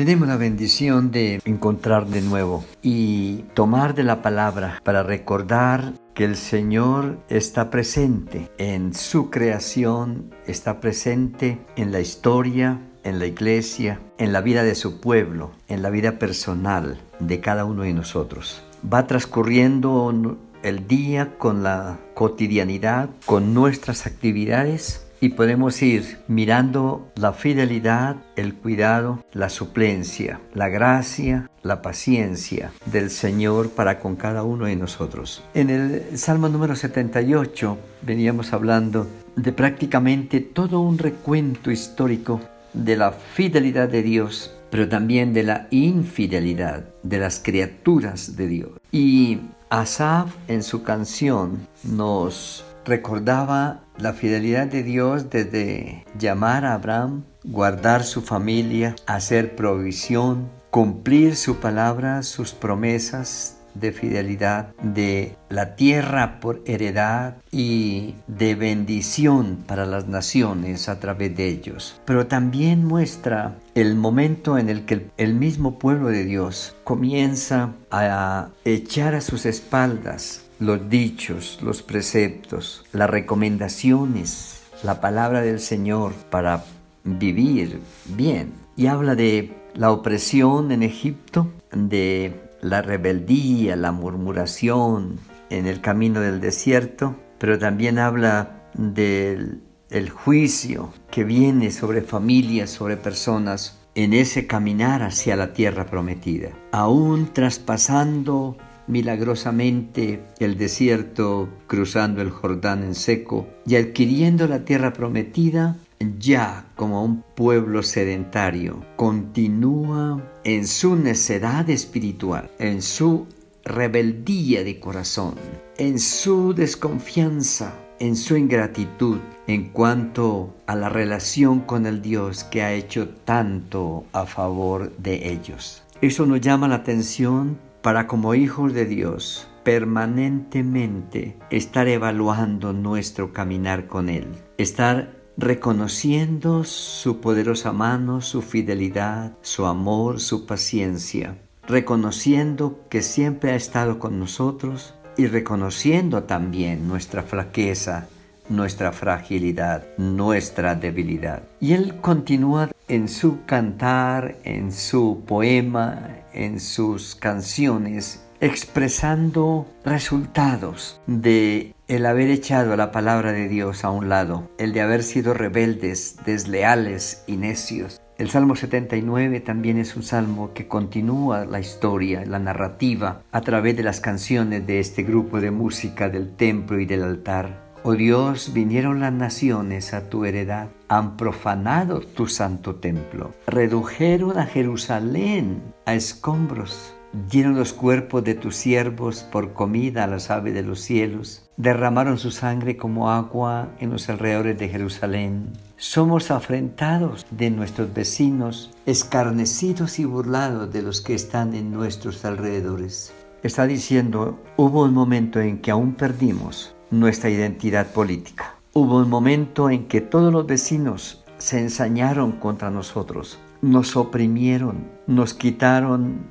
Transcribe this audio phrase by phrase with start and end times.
[0.00, 6.24] Tenemos la bendición de encontrar de nuevo y tomar de la palabra para recordar que
[6.24, 14.00] el Señor está presente en su creación, está presente en la historia, en la iglesia,
[14.16, 18.62] en la vida de su pueblo, en la vida personal de cada uno de nosotros.
[18.82, 27.32] Va transcurriendo el día con la cotidianidad, con nuestras actividades y podemos ir mirando la
[27.32, 34.64] fidelidad, el cuidado, la suplencia, la gracia, la paciencia del Señor para con cada uno
[34.64, 35.42] de nosotros.
[35.54, 42.40] En el Salmo número 78 veníamos hablando de prácticamente todo un recuento histórico
[42.72, 48.70] de la fidelidad de Dios, pero también de la infidelidad de las criaturas de Dios.
[48.92, 57.24] Y Asaf en su canción nos recordaba la fidelidad de Dios desde llamar a Abraham,
[57.44, 66.40] guardar su familia, hacer provisión, cumplir su palabra, sus promesas de fidelidad, de la tierra
[66.40, 72.00] por heredad y de bendición para las naciones a través de ellos.
[72.04, 78.48] Pero también muestra el momento en el que el mismo pueblo de Dios comienza a
[78.64, 86.64] echar a sus espaldas los dichos, los preceptos, las recomendaciones, la palabra del Señor para
[87.02, 88.52] vivir bien.
[88.76, 96.20] Y habla de la opresión en Egipto, de la rebeldía, la murmuración en el camino
[96.20, 99.62] del desierto, pero también habla del
[100.10, 106.50] juicio que viene sobre familias, sobre personas en ese caminar hacia la tierra prometida.
[106.72, 108.56] Aún traspasando
[108.90, 115.76] milagrosamente el desierto, cruzando el Jordán en seco y adquiriendo la tierra prometida,
[116.18, 123.26] ya como un pueblo sedentario, continúa en su necedad espiritual, en su
[123.64, 125.34] rebeldía de corazón,
[125.76, 132.62] en su desconfianza, en su ingratitud en cuanto a la relación con el Dios que
[132.62, 135.82] ha hecho tanto a favor de ellos.
[136.00, 143.86] Eso nos llama la atención para como hijos de Dios permanentemente estar evaluando nuestro caminar
[143.86, 144.26] con Él,
[144.58, 153.56] estar reconociendo su poderosa mano, su fidelidad, su amor, su paciencia, reconociendo que siempre ha
[153.56, 158.08] estado con nosotros y reconociendo también nuestra flaqueza,
[158.50, 161.42] nuestra fragilidad, nuestra debilidad.
[161.60, 171.74] Y Él continúa en su cantar, en su poema, en sus canciones, expresando resultados de
[171.88, 176.16] el haber echado la palabra de Dios a un lado, el de haber sido rebeldes,
[176.24, 178.00] desleales y necios.
[178.16, 183.76] El Salmo 79 también es un salmo que continúa la historia, la narrativa, a través
[183.76, 187.69] de las canciones de este grupo de música del templo y del altar.
[187.82, 194.44] Oh Dios, vinieron las naciones a tu heredad, han profanado tu santo templo, redujeron a
[194.44, 196.94] Jerusalén a escombros,
[197.30, 202.18] dieron los cuerpos de tus siervos por comida a las aves de los cielos, derramaron
[202.18, 205.50] su sangre como agua en los alrededores de Jerusalén.
[205.78, 213.14] Somos afrentados de nuestros vecinos, escarnecidos y burlados de los que están en nuestros alrededores.
[213.42, 218.54] Está diciendo, hubo un momento en que aún perdimos nuestra identidad política.
[218.72, 225.34] Hubo un momento en que todos los vecinos se ensañaron contra nosotros, nos oprimieron, nos
[225.34, 226.26] quitaron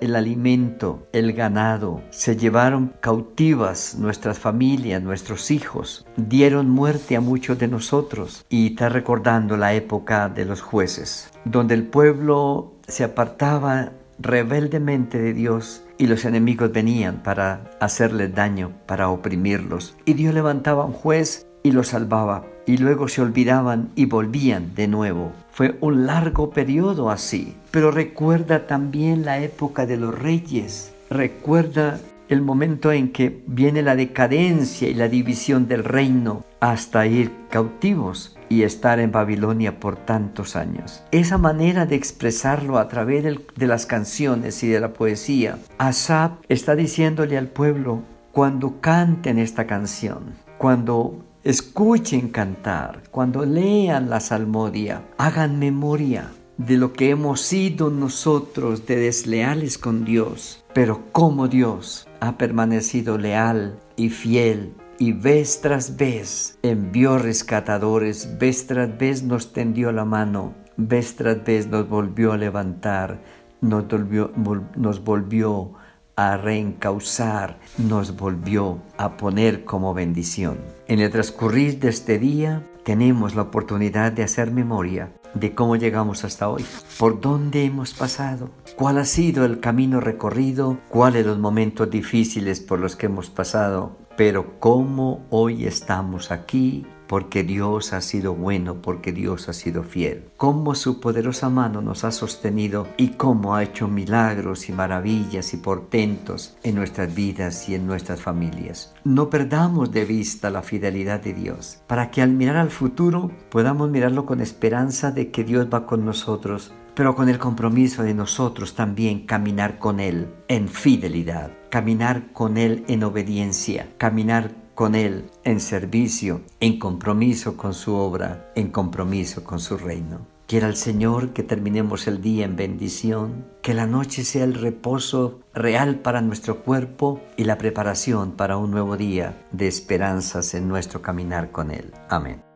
[0.00, 7.58] el alimento, el ganado, se llevaron cautivas nuestras familias, nuestros hijos, dieron muerte a muchos
[7.58, 8.44] de nosotros.
[8.48, 15.32] Y está recordando la época de los jueces, donde el pueblo se apartaba rebeldemente de
[15.32, 19.94] Dios y los enemigos venían para hacerles daño, para oprimirlos.
[20.06, 22.46] Y Dios levantaba un juez y los salvaba.
[22.66, 25.32] Y luego se olvidaban y volvían de nuevo.
[25.50, 27.54] Fue un largo periodo así.
[27.70, 30.94] Pero recuerda también la época de los reyes.
[31.10, 37.32] Recuerda el momento en que viene la decadencia y la división del reino hasta ir
[37.50, 41.02] cautivos y estar en Babilonia por tantos años.
[41.10, 46.76] Esa manera de expresarlo a través de las canciones y de la poesía, Asap está
[46.76, 55.58] diciéndole al pueblo, cuando canten esta canción, cuando escuchen cantar, cuando lean la salmodia, hagan
[55.58, 56.30] memoria
[56.66, 63.16] de lo que hemos sido nosotros de desleales con Dios, pero como Dios ha permanecido
[63.16, 70.04] leal y fiel y vez tras vez envió rescatadores, vez tras vez nos tendió la
[70.04, 73.22] mano, vez tras vez nos volvió a levantar,
[73.62, 74.30] nos volvió,
[74.76, 75.72] nos volvió
[76.16, 80.58] a reencauzar, nos volvió a poner como bendición.
[80.88, 86.24] En el transcurrir de este día tenemos la oportunidad de hacer memoria de cómo llegamos
[86.24, 86.64] hasta hoy,
[86.98, 92.80] por dónde hemos pasado, cuál ha sido el camino recorrido, cuáles los momentos difíciles por
[92.80, 99.12] los que hemos pasado, pero cómo hoy estamos aquí porque Dios ha sido bueno, porque
[99.12, 100.30] Dios ha sido fiel.
[100.36, 105.56] Cómo su poderosa mano nos ha sostenido y cómo ha hecho milagros y maravillas y
[105.56, 108.94] portentos en nuestras vidas y en nuestras familias.
[109.02, 113.90] No perdamos de vista la fidelidad de Dios, para que al mirar al futuro podamos
[113.90, 118.74] mirarlo con esperanza de que Dios va con nosotros pero con el compromiso de nosotros
[118.74, 125.60] también caminar con Él en fidelidad, caminar con Él en obediencia, caminar con Él en
[125.60, 130.20] servicio, en compromiso con su obra, en compromiso con su reino.
[130.46, 135.38] Quiera el Señor que terminemos el día en bendición, que la noche sea el reposo
[135.54, 141.02] real para nuestro cuerpo y la preparación para un nuevo día de esperanzas en nuestro
[141.02, 141.92] caminar con Él.
[142.08, 142.49] Amén.